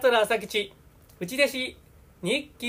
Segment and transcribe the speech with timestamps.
[0.00, 0.72] 桂朝吉
[1.18, 1.76] 内弟子
[2.22, 2.66] 日記。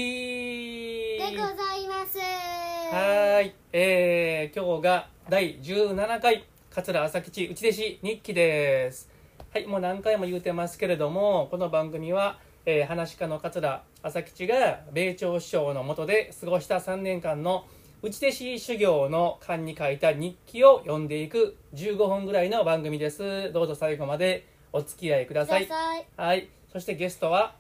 [1.19, 2.17] でございます。
[2.17, 9.11] はーい、えー、今日が第17回桂朝吉内弟子日記です。
[9.53, 17.67] はいもう何回も言うてますけれどもこの番組は、えー、話し家の桂朝吉が米朝師匠の下で過ごした3年間の
[18.01, 23.53] 内弟子修行の間に書いた日記を読んでいく15分ぐらいの番組です。
[23.53, 25.67] どうぞ最後までお付き合いください。
[26.15, 26.49] はい。
[26.71, 27.55] そしてゲストは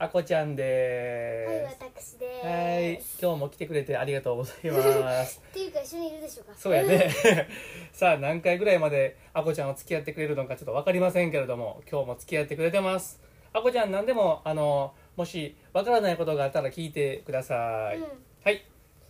[0.00, 2.46] あこちゃんはいです私です。
[2.46, 2.92] はい。
[3.20, 5.42] 今日も来てくれてありがとうございます。
[5.50, 6.56] っていうか一緒にいるでしょうか。
[6.56, 7.10] そうやね。
[7.92, 13.20] さあ何回ぐらいまであこちゃんを付き合ってくれるのかちょっと分かりませんけれども今日も付き合ってくれてます。
[13.52, 18.04] あこちゃん何でもあのもし分からないことがあったら聞いてください、うん。
[18.44, 18.62] はい。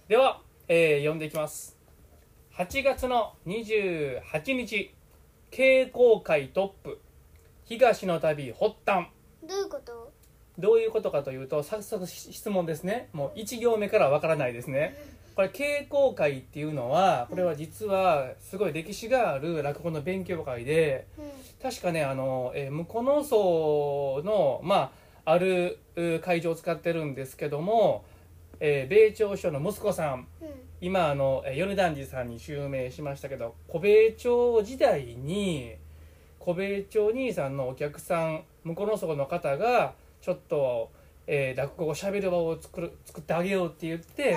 [0.09, 1.77] では、えー読んでいきます。
[2.55, 4.95] 8月の28日
[5.51, 7.01] 傾向会トップ。
[7.65, 9.07] 東の旅発端。
[9.47, 10.13] どういうこと？
[10.59, 13.09] どういうことかというと早速し質問ですね。
[13.13, 14.97] もう1行目からわからないですね。
[15.37, 21.25] これ傾向会っていうのはこれは実はすごい歴史がある落語の勉強会でうん
[21.63, 24.91] 確かねあの、えー向こうの層のま
[25.25, 28.05] ああるう会場を使ってるんですけども、
[28.59, 30.48] えー米朝師匠の息子さんうん
[30.81, 35.75] 今あのえー米團次さんに襲名しましたけど小米朝時代に
[36.39, 40.91] 小米朝兄さんのお客さん向こうの層の方がちょっと、
[41.27, 44.37] えー落語をしゃべる場を作る作ってあげようって言って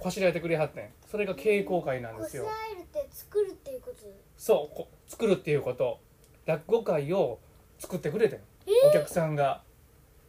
[0.00, 0.88] こしらえてくれはってん。
[1.10, 2.44] それが稽古会なんですよ。
[2.44, 4.06] こしらえるって作るっていうこと？
[4.36, 5.98] そうこ作るっていうこと。
[6.46, 7.38] 落語会を
[7.78, 8.40] 作ってくれてん。
[8.88, 9.62] お客さんが。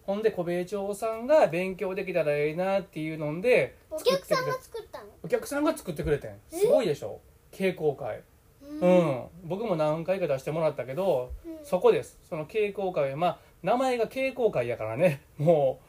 [0.03, 5.05] ほんで小米朝さんが勉強できたらええなっていうのでお客さんが作ったの？
[5.23, 6.39] お客さんが作ってくれてん。
[6.49, 7.19] すごいでしょ？
[7.51, 8.23] 稽古会。
[8.63, 11.65] ううん、僕も何回か出してもらったけど、うん。
[11.65, 12.17] そこです。
[12.29, 13.15] その稽古会。
[13.15, 15.21] まあ名前が稽古会やからね。
[15.37, 15.79] も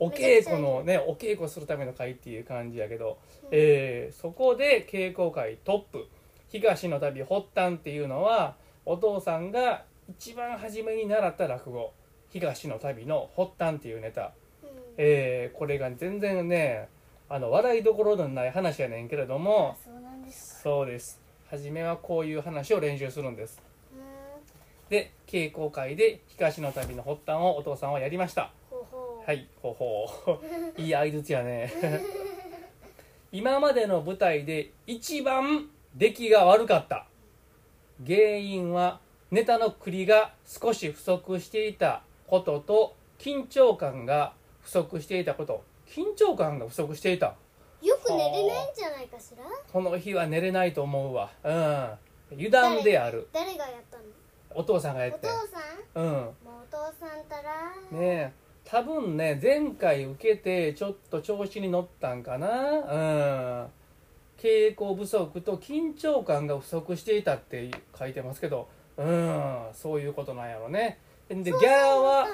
[0.00, 3.48] うお稽古のねお稽古するための会っていう感じやけど、うん。
[3.52, 6.08] えーそこで稽古会トップ。
[6.48, 11.92] 東の旅発端っていうのはお父さんが一番初めに習った落語。
[12.28, 14.68] 東の旅の発端っていうネタ、うん。
[14.98, 16.88] えーこれが全然ね
[17.34, 20.60] あの笑いどころのない話やねんけれどもそうなんですか。
[20.64, 21.18] そうです。
[21.48, 23.58] 初めはこういう話を練習するんです。
[23.90, 24.00] うん。
[24.90, 28.50] で稽古会で東の旅の発端をお父さんはやりました。
[29.24, 30.42] はいほうほう。
[30.78, 31.72] いい相づちやね。
[33.32, 37.06] 今までの舞台で一番出来が悪かった。
[38.06, 39.00] 原因は
[39.30, 47.34] ネタの繰りが少し不足していたことと緊張感が不足していたこと緊張感が不足していた。
[47.82, 49.44] よく寝れないんじゃないかしら？
[49.70, 51.30] この日は寝れないと思うわ。
[51.44, 51.52] うん。
[52.32, 53.28] 油断である。
[53.32, 54.04] 誰がやったの？
[54.54, 55.26] お父さんがやおって。
[55.26, 56.02] 父さん？
[56.02, 56.12] うん。
[56.12, 56.30] もう
[56.62, 57.74] お父さんたら？
[57.90, 58.32] ねえ。
[58.64, 62.48] 多分ね前回受けてちょっと調子に乗ったんかな。
[62.48, 63.66] うん。
[64.38, 68.68] 稽古不足と緊張感が不足していたって書いてますけど。
[68.96, 69.66] うん。
[69.74, 70.98] そういうことなんやろね。
[71.28, 72.28] でギャラは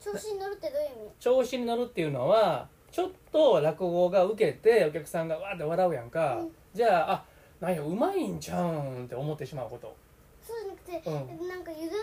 [0.00, 1.10] 調子に乗るってどういう意味？
[1.18, 6.50] 調子に乗るっていうのはちょっと落語が受けてお客さんがわーって笑うやんか、うん。
[6.74, 7.24] じゃああ
[7.60, 9.94] なんやうまいんちゃうんって思ってしまうこと。
[10.42, 10.56] そう
[10.86, 11.48] じゃなくて、うん。
[11.48, 11.98] なんか油断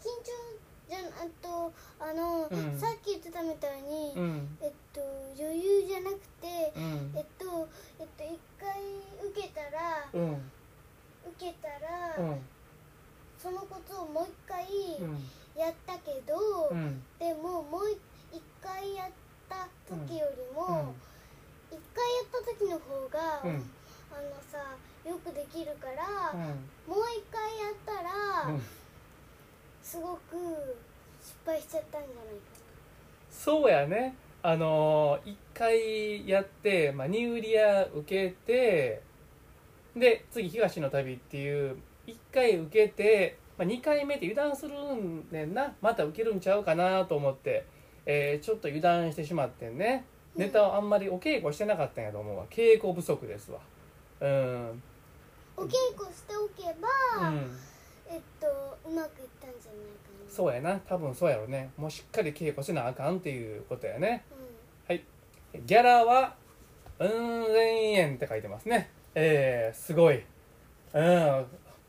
[0.00, 0.58] 緊張
[0.88, 1.08] じゃんあ
[1.40, 2.78] とあの、うん。
[2.78, 4.58] さっき言ってたみたいに、うん。
[4.60, 5.00] えっと
[5.38, 7.12] 余裕じゃなくて、うん。
[7.14, 7.68] えっと
[8.00, 8.70] えっと一回
[9.30, 10.32] 受けたらうん。
[10.32, 12.40] 受けたら、うん。
[13.38, 14.64] そのことをもう一回
[15.00, 15.18] うん。
[15.56, 17.90] やったけど、うんでももう
[18.30, 19.10] 一回やっ
[19.48, 20.22] た時
[20.68, 20.94] よ
[21.72, 21.82] りうん。
[21.94, 23.70] 回やった時の方が、うん。
[24.10, 24.58] あのさ
[25.08, 26.40] よくできるから、うん。
[26.86, 28.62] もう一回やったら、うん。
[29.82, 30.76] すごく
[31.20, 32.40] 失敗しちゃったんじゃないか
[33.30, 34.14] そうやね。
[34.42, 39.02] あのー一回やって、まあ、ニューリア受けて
[39.96, 41.76] で次東の旅っていう
[42.06, 45.74] 一回受けて、まあ、2回目で油断するんねんな。
[45.80, 47.66] また受けるんちゃうかなと思って、
[48.06, 50.04] えーちょっと油断してしまってんね。
[50.12, 52.46] うんネタをあんまりお稽古してなかったんやと思うわ。
[52.48, 53.58] 稽古不足ですわ。
[54.20, 54.54] うん。
[54.64, 54.70] な
[55.56, 57.50] お稽古しておけば、うん。
[58.08, 58.46] えっと
[58.88, 60.30] うまくいったんじゃないかな。
[60.30, 60.78] そうやな。
[60.88, 61.70] 多分そうやろね。
[61.76, 64.24] もうしっかり稽古せなあかんっていうことやね。
[64.88, 66.34] ギャラは
[66.98, 68.90] うん千円って書いてますね。
[69.14, 70.16] えー、すごい。
[70.16, 71.46] うん。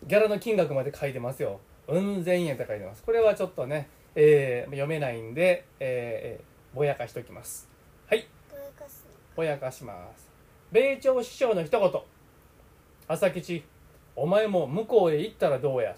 [0.07, 1.59] ギャラの金額まで書いてますよ。
[1.87, 3.03] うん千円って書いてます。
[3.03, 7.67] これはちょっとね、えー読めないんで、えーえーぼやかしときます。
[8.07, 8.27] はい
[9.39, 10.27] ぼやかします。
[10.69, 12.01] 米朝師匠の一言。
[13.07, 13.63] 朝吉
[14.13, 15.95] お前も向こうへ行ったらどうや？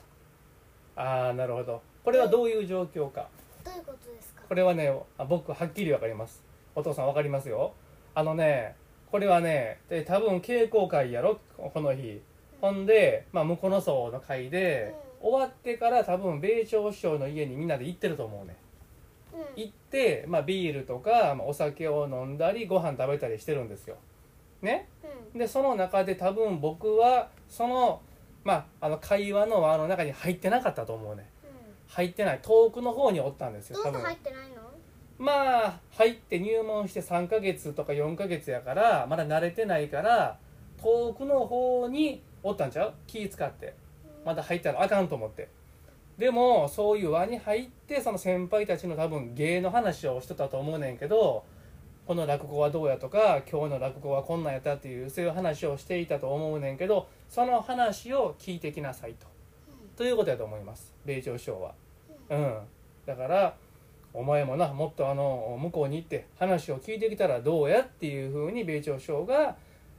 [0.95, 1.81] ああなるほど。
[2.03, 3.27] これはどういう状況か？
[3.63, 4.43] どういうことですか？
[4.47, 6.43] これはねあ僕はっきりわかります。
[6.75, 7.73] お父さんわかりますよ。
[8.13, 8.75] あのね
[9.11, 11.39] これはねで多分稽古会やろ？
[11.57, 12.21] この日。
[12.61, 18.55] ほんで、まあ、向こうの層の会で、終わってから多分米朝師匠の家にみんなで行ってると思うね。
[18.55, 18.60] うん
[19.55, 23.95] 行って、まあ、ビールとか、まあ、お酒を飲んだりご飯食べたりしてるんですよ。
[24.61, 24.87] ね？
[25.33, 25.39] うん。
[25.39, 28.01] でその中で多分僕はその,、
[28.43, 31.29] まあ、あの会話の輪の中に入ってなかったと思うね。
[31.43, 31.49] うん。
[31.87, 32.39] 入ってない。
[32.41, 34.01] 遠くの方におったんですよ多分。
[34.01, 34.61] 入ってないの？
[35.17, 40.37] まあ入って入門して3ヶ月とか4ヶ月やからまだ慣れてないから
[40.81, 42.93] 遠くの方におったんちゃう？
[43.07, 43.75] 気使って。
[44.23, 45.49] まだ入ったらあかんと思って
[46.21, 51.43] でもそういう輪に入ってその先輩たちの多分芸の話をしてたと思うねんけど
[52.05, 59.25] この落語はどうやとか今日の落語はこんなんやったっていうそういう話をしていたと思うねんけどその話を聞いてきなさいと。
[59.97, 60.93] ということやと思います。
[61.07, 61.73] 米朝師匠は。
[62.29, 62.59] うん。
[63.07, 63.55] だから
[64.13, 69.55] お前もなもっとあの向こうに行って話を聞いてきたらどうやっていうふうに米朝師匠が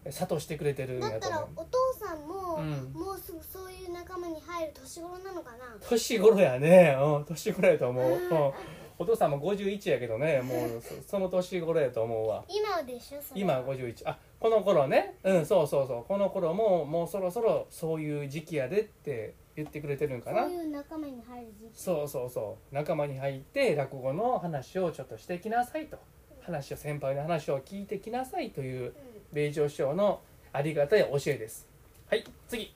[0.09, 1.41] 諭してくれてるんだったやと思う。
[1.41, 2.93] らお父さんも、うん。
[2.93, 5.59] もうすぐそういう仲間に入る年頃なのかな？
[5.81, 6.97] 年頃やね。
[7.01, 8.15] うん年頃やと思う、うん。
[8.15, 8.53] うん、
[8.99, 12.45] お父さんも51やけどねもうそその年頃やと思うわ。
[12.49, 13.23] 今でしょ？
[13.23, 15.17] それ今51あこの頃ね。
[15.25, 16.05] うんそうそうそう。
[16.05, 20.45] この頃ももうそろそろそういう時期やでって言ってくれてるんかな。
[20.45, 21.83] そういう仲間に入る時期。
[21.83, 22.75] そうそうそう。
[22.75, 25.99] 仲間に入って落語の話をちょっとしてきなさいと。
[26.45, 28.95] 話を先輩の話を聞いてきなさいというう
[29.33, 30.21] 米朝師匠の
[30.53, 31.69] ありがたい教えです
[32.13, 32.71] はい次。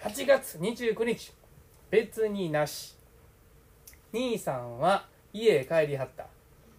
[0.00, 1.32] 8月29日。
[1.92, 2.96] 別になし。
[4.12, 6.26] 兄さんは家へ帰りはった。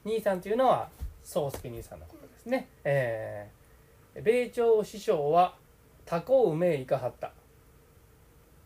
[0.03, 0.89] 兄さんというのは
[1.23, 2.67] 宗介兄さんのことですね。
[2.83, 5.55] えー、米朝師匠は
[6.05, 7.31] タコ梅へ行かはった。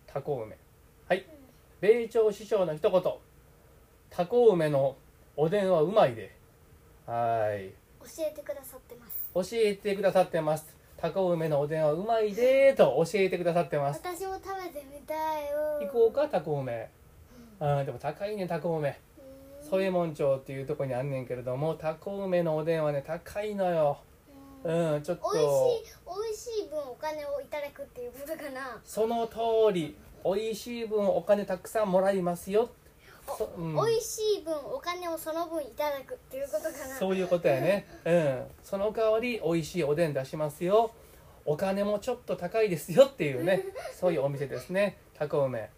[0.07, 0.57] タコ梅。
[1.07, 1.23] はい。
[1.81, 3.03] 米朝師匠の一言。
[4.09, 4.95] タコ梅の
[5.37, 6.35] おでんはうまいで。
[7.05, 7.67] はい。
[7.67, 9.07] ん教えてくださってま
[9.43, 9.51] す。
[9.51, 14.01] 教えてくださってますタコ梅のおでんはうまいでーと教えてくださってます。
[14.03, 15.79] 私も食べてみたいよ。
[15.81, 16.89] 行こうかタコ梅
[17.61, 18.99] あでも高いねタコ梅。
[19.61, 19.69] うん。
[19.69, 23.97] 添右衛門町っていうとこにあんねんけれどもタコ梅のおでんはね高いのよ。
[24.65, 24.93] うん。
[24.95, 25.31] うんちょっと。
[25.33, 32.71] 美味しい美味しい分お金をいただくっていうことかな、その通り美味しい分お金たくさんもらいますよそ,、
[33.57, 36.95] うん、美味しい分お金をその分いただくっていうことかな。
[36.95, 37.85] そういうことやね。
[38.05, 38.43] うん。
[38.63, 40.91] その代わり美味しいおでん出しますよ。
[41.45, 43.63] お金もちょっと高いですよっていうね。
[43.93, 44.97] そういうお店ですね。
[45.17, 45.69] タコ梅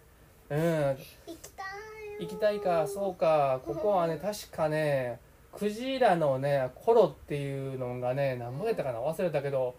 [0.50, 0.98] うん。
[1.28, 1.66] 行きたい
[2.14, 3.62] よ行きたいかそうか。
[3.66, 5.20] ここはね確かね
[5.54, 9.00] クジラのねコロっていうのがね何ぼやったかな？
[9.00, 9.76] 忘れたけど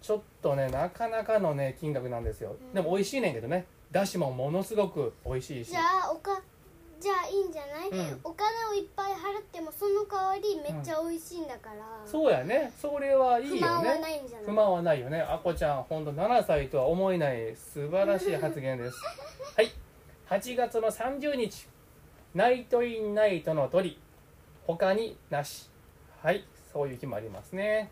[0.00, 2.56] ちょっとねなかなかのね金額なんですよ。
[2.58, 2.74] うん。
[2.74, 3.66] でも美味しいねんけどね。
[3.90, 5.70] だしもものすごく美味しいし。
[5.70, 6.42] じゃあおか
[7.00, 8.20] じゃあいいんじゃない、うん。
[8.24, 12.72] お金をいっぱい払ってもその代わりめっちゃ美味しいんだから、そうやね。
[12.80, 14.46] それはいいよ不満はねないんじゃない？
[14.46, 15.20] 不満はないよね。
[15.20, 18.96] あこちゃんほんと7歳とは思えない素晴らしい発言です。
[19.56, 19.70] はい。
[20.28, 21.68] 8月の30日。
[22.34, 23.98] ナイトインナイトの鳥。
[24.66, 25.70] 他になし。
[26.22, 26.44] はい。
[26.72, 27.90] そういう日もありますね。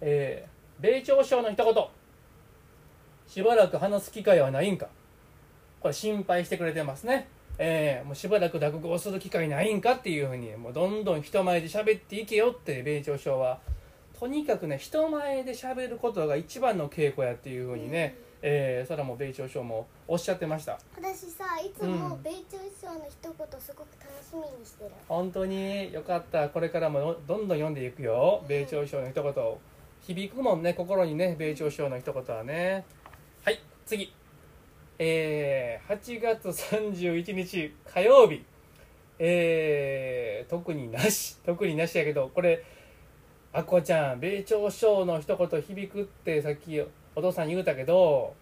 [0.00, 1.84] えー、米朝省の一言。
[3.28, 4.88] しばらく話す機会はないんか。
[5.80, 7.28] これ心配してくれてますね
[7.58, 13.58] えー、もうしばらく落語をする機会ないんかっていうふうにもうどんどん人前で喋っていけよって米朝省は
[14.18, 20.78] とにかくね人前で喋ることが一番の稽古やっていうふうにね、えー、それはもう米朝省もおっしゃってました。
[20.94, 26.48] 私さいつも米朝師匠の一言すごく楽しみにしてる、本当によかった。
[26.50, 28.40] これからもどんどん読んでいくよ。
[28.42, 28.48] うん。
[28.48, 29.34] 米朝省の一言。
[30.02, 32.84] 響くもんね心にね米朝省の一言はね。
[33.44, 34.12] はい次
[35.02, 38.44] えー、8月31日火曜日。
[39.18, 41.38] えー、特になし。
[41.46, 42.62] 特になしやけどこれ
[43.54, 46.78] あこちゃん米朝省の一言響くってさっき
[47.16, 48.34] お父さん言うたけど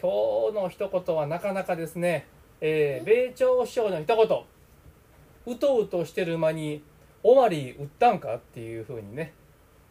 [0.00, 2.28] 今日の一言はなかなかですね、
[2.60, 4.44] えー、米朝省の一言。
[5.46, 6.84] うとうとしてる間に
[7.24, 9.34] オマリー売ったんかっていうふうにね。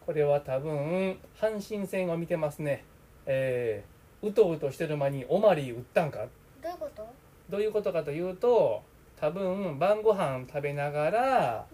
[0.06, 2.82] これは多分阪神戦を見てますね。
[3.26, 3.93] えー、
[4.24, 6.26] うとうとしてる間にオマリー売ったんか？
[6.62, 7.06] どういうこと？
[7.50, 8.82] どういうことかというと
[9.20, 11.66] 多分晩ご飯食べながら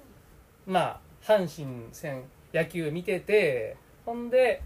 [0.66, 4.62] まあ阪神戦野球見ててほんで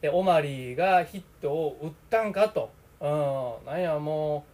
[0.00, 2.70] えオマリーがヒットを打ったんかと、
[3.00, 3.06] う
[3.64, 4.44] ん、なんやも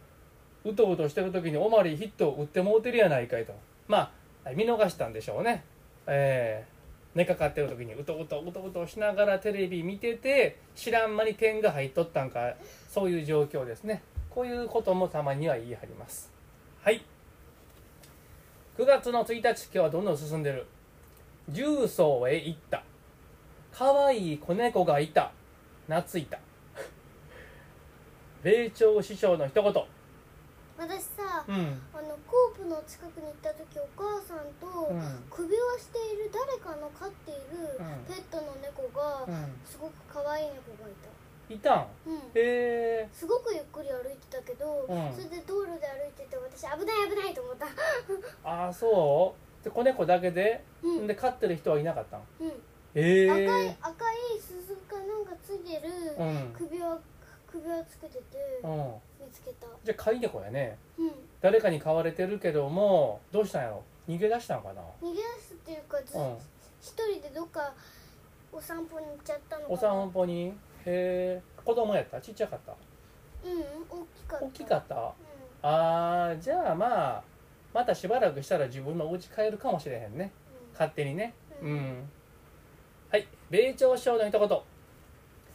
[0.65, 3.53] ううとうとしてる時にオマリーヒットを打ってもうてるやないかいと。
[3.87, 4.11] ま
[4.45, 5.65] あ見逃したんでしょうね、
[6.07, 6.74] えー
[7.15, 12.55] 寝かかってる時にうとうとうとうとしながらテレビ見てて知らん間に点が入っとったんか
[12.89, 14.03] そういう状況ですね。
[14.31, 16.33] こういうこともたまには言い張ります。
[16.83, 17.05] はい。
[18.77, 20.67] 9月の1日今日はどんどん進んでる？
[21.49, 22.83] 重曹へ行った。
[23.73, 25.31] 可愛い子猫がいた。
[25.87, 26.41] 懐いた。
[28.43, 29.73] 米朝師匠の一言。
[30.77, 31.81] 私さうん。
[31.93, 35.25] あのコープの近くに行った時お母さんとうん。
[35.31, 38.05] 首輪している誰かの飼っているうん。
[38.09, 39.55] ペットの猫がうん。
[39.65, 41.13] すごく可愛い猫がいた。
[41.55, 41.87] いたん？
[42.07, 42.17] うん。
[42.17, 43.09] へえ。
[43.13, 45.13] すごくゆっくり歩いてたけど、うん。
[45.13, 47.67] それで道路で歩いてて私危ない危ないと思った。
[48.49, 49.65] ああそう？
[49.65, 51.07] で子猫だけで、うん。
[51.07, 52.23] で飼ってる人はいなかったん？
[52.41, 52.49] うん。
[52.49, 53.31] へえ。
[53.31, 56.55] 赤い赤い鈴かなんかついてるうん。
[56.57, 56.99] 首輪
[57.47, 58.23] 首輪つけてて
[58.63, 58.95] うん。
[59.21, 59.67] 見つけた。
[59.85, 60.79] じゃあ飼い猫やね。
[60.99, 61.11] うん。
[61.41, 63.83] 誰かに飼われてるけどもどうしたんやろ？
[64.09, 64.83] 逃げ出したんかな？
[65.03, 66.37] 逃げ出すっていうかずうん。
[66.81, 67.73] 一人でどっか
[68.53, 69.75] お散歩に行っちゃったのかな。
[69.75, 70.49] お散歩に？
[70.49, 70.55] へ
[70.87, 71.43] え。
[71.65, 72.21] 子供やった？
[72.21, 72.73] ちっちゃかった？
[73.45, 74.47] うん大きかった。
[74.47, 74.95] 大きかった？
[74.95, 75.13] う
[75.63, 77.25] あーじゃあまあ
[77.73, 80.27] またしばらくしたら自分のお家帰るかもしれへんね。
[80.27, 80.31] ん。
[80.73, 81.35] 勝手にね。
[81.63, 81.77] ううん。
[81.77, 82.09] ん
[83.11, 83.27] はい。
[83.51, 84.61] 米朝師匠の一言。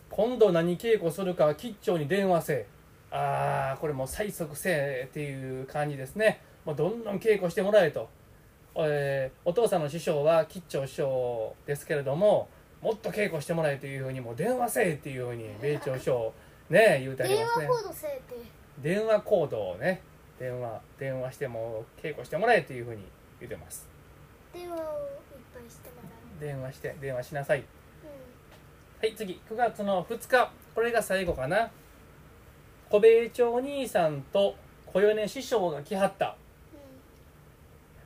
[0.10, 2.53] 今度何稽古するか吉兆に電話せ。
[2.53, 2.68] え
[3.12, 6.41] ああこれもう催促せえっていう感じですね。
[6.65, 8.08] もうどんどん稽古してもらえと、
[8.88, 12.50] えーお父さんの師匠は吉兆師匠ですけれども
[12.82, 16.34] もっと稽古してもらえというふうにもう電話せえっていうふうに米朝師匠
[16.70, 17.66] ね言うてありますね。
[17.66, 18.36] 電話コードせえって。
[18.82, 20.02] 電話コードをね。
[20.40, 23.04] 電話電話しても稽古してもらえっていうふうに
[23.40, 23.88] 言ってます。
[24.54, 24.84] 電話をいっ
[25.54, 26.40] ぱいしてもらう。
[26.40, 27.60] 電話して電話しなさい。
[27.60, 27.66] うん。
[29.02, 29.42] はい次。
[29.50, 30.52] 9月の2日。
[30.74, 31.70] これが最後かな。
[32.90, 34.56] 小米町兄さんと
[34.86, 36.38] 小米師匠が来はった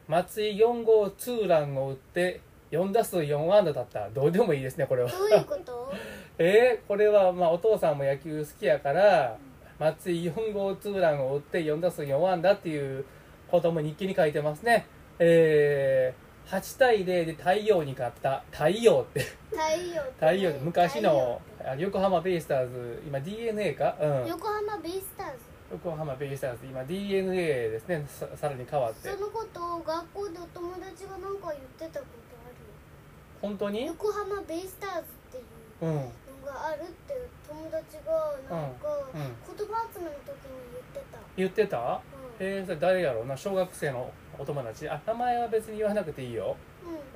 [0.07, 2.41] 松井4号ツーランを打って
[2.71, 4.09] 4打数4安打だった。
[4.09, 5.09] どうでもいいですねこれは。
[5.09, 5.93] どういうこと？
[6.39, 9.37] えー、これはまあお父さんも野球好きやから
[9.79, 13.05] 松井4号ツーランを打って4打数4安打っていう
[13.49, 14.87] ことも日記に書いてますね。
[15.19, 18.43] えー、8対0で太陽に勝った。
[18.51, 19.21] 太陽って。
[20.19, 21.39] 太陽昔の
[21.77, 23.95] 横浜ベイスターズ今 DNA か？
[24.01, 24.09] うん。
[24.21, 25.33] 陽横浜ベイスターズ
[25.73, 27.35] 横浜ベイスターズ今 DNA
[27.69, 28.05] ですね。
[28.07, 29.09] ささらに変わって。
[29.09, 32.55] そのことを学校でお友達がなんか言ってたことある？
[33.41, 33.87] 本当に？
[33.87, 35.41] 横浜ベイスターズってい
[35.81, 35.95] ううん。
[35.95, 36.01] の
[36.45, 38.13] があるって友達が
[38.55, 39.21] なんかうん。
[39.21, 39.33] うん。
[39.57, 41.77] 言葉集めの時に言ってた、言ってた？
[41.79, 41.99] う
[42.39, 43.35] えー、それ誰やろうな？
[43.35, 44.87] 小学生のお友達。
[44.87, 46.55] あ名前は別に言わなくていいよ。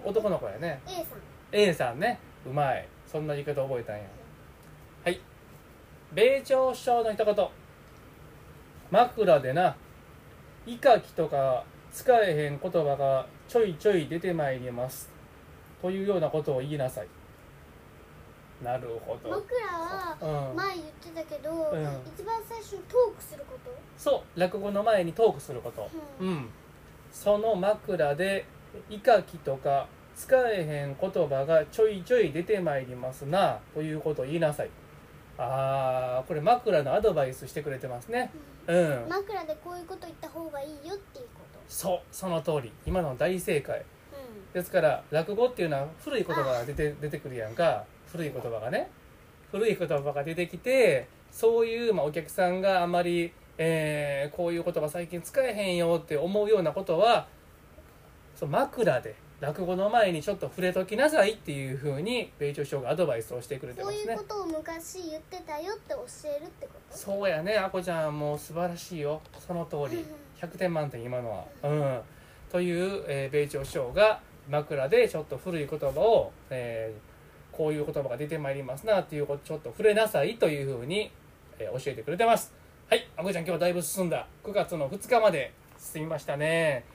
[0.01, 0.81] んうん、男の子やね。
[0.87, 1.05] A さん。
[1.51, 2.19] A さんね。
[2.43, 2.87] うまい。
[3.05, 4.01] そんな言い方覚えたんや。
[5.05, 5.21] はい。
[6.11, 7.35] 米朝首相の一言
[8.91, 9.75] 枕でな
[10.65, 15.09] 「いかき」とか使えへん言葉がちょいちょい出てまいります。
[15.81, 17.07] というようなことを言いなさい。
[18.63, 20.17] なるほど、僕らは
[20.49, 21.83] うん、前言ってたけど、うん。
[22.07, 23.71] 一番最初にトークすること。
[23.95, 24.39] そう。
[24.39, 25.87] 落語の前にトークすること。
[26.19, 26.49] ううん。
[27.11, 28.45] その枕で
[28.89, 34.69] 「いかき」とか使えへん言葉がちょいちょい出てまいりますなということを言いなさい
[35.37, 38.31] あーこれ枕のアドバイスしてくれてますね。
[38.67, 39.05] うん。
[39.09, 41.59] 枕でこういうこと言った方がいいよっていうこと。
[41.67, 42.71] そうその通り。
[42.85, 43.79] 今の大正解。
[43.79, 43.83] う
[44.53, 47.83] ですから落語っていうのは古い言葉が出て出てくるやんか。
[48.11, 48.89] 古い言葉がね。
[49.51, 57.27] 古い言葉が出てきてそういう、まあ、お客さんがあまり、えーこういう言葉最近使えへんよって思うようなことは
[58.35, 66.97] そう枕で落語の前にちょっと触れときなさいっていうふうに米朝師匠がアドバイスをしてくれんこういうてますねことを昔言ってたよって教えるってこと？
[66.97, 67.55] そうやね。
[67.55, 69.21] あこちゃんもう素晴らしいよ。
[69.45, 70.03] その通り。
[70.41, 71.45] 100点満点今のは。
[71.63, 71.99] うん。
[72.51, 81.11] という、えー米朝師匠が枕でちょっと古い言葉を、えーこういう言葉が出てまいりますなっていうことちょっと触れなさいというふうに、
[81.59, 82.53] えー教えてくれてます。
[82.89, 83.07] はい。
[83.15, 84.27] あこちゃん今日はだいぶ進んだ。
[84.43, 86.85] 9月の2日まで進みましたね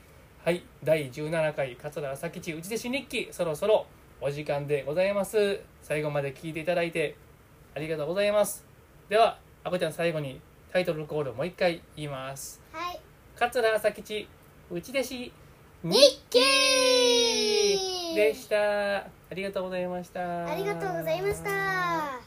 [0.44, 3.86] はい第17回桂朝吉内弟子日記そろそろ
[4.20, 5.60] お時間でございます。
[5.82, 7.14] 最後まで聞いていただいて
[7.76, 8.66] ありがとうございます。
[9.08, 10.40] ではあこちゃん最後に
[10.72, 12.60] タイトルコールをもう一回言います。
[12.72, 13.00] はい。
[13.36, 14.26] 桂朝吉
[14.68, 15.32] 内弟子
[15.84, 16.40] 日記！
[18.16, 18.96] でした。
[18.96, 20.46] ありがとうございました。
[20.46, 22.21] ありがとうございました